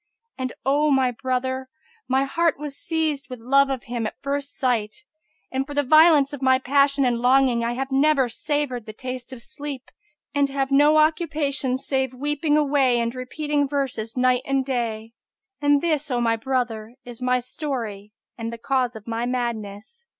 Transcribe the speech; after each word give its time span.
And, 0.35 0.53
O 0.65 0.89
my 0.89 1.11
brother, 1.11 1.69
m, 2.11 2.25
heart 2.25 2.57
was 2.57 2.75
seized 2.75 3.29
with 3.29 3.39
love 3.39 3.69
of 3.69 3.83
him 3.83 4.07
at 4.07 4.19
first 4.23 4.57
sight; 4.57 5.05
and, 5.51 5.67
for 5.67 5.75
the 5.75 5.83
violence 5.83 6.33
of 6.33 6.41
my 6.41 6.57
passion 6.57 7.05
and 7.05 7.19
longing, 7.19 7.63
I 7.63 7.73
have 7.73 7.91
never 7.91 8.27
savoured 8.27 8.87
the 8.87 8.93
taste 8.93 9.31
of 9.31 9.43
sleep 9.43 9.91
and 10.33 10.49
have 10.49 10.71
no 10.71 10.97
occupation 10.97 11.77
save 11.77 12.15
weeping 12.15 12.57
alway 12.57 12.97
and 12.97 13.13
repeating 13.13 13.67
verses 13.67 14.17
night 14.17 14.41
and 14.43 14.65
day. 14.65 15.13
And 15.61 15.81
this, 15.81 16.09
O 16.09 16.19
my 16.19 16.35
brother, 16.35 16.95
is 17.05 17.21
my 17.21 17.37
story 17.37 18.11
and 18.39 18.51
the 18.51 18.57
cause 18.57 18.95
of 18.95 19.05
my 19.07 19.27
madness." 19.27 20.07